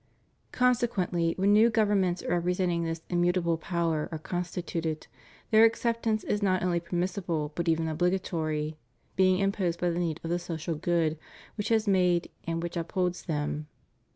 [0.51, 5.05] Consequently, when new governments representing thi« immutable power are constituted,
[5.51, 8.77] their acceptance is not only permissible but even obligatory,
[9.15, 11.19] being imposed by the need of the social good
[11.53, 13.67] which has made and which upholds them.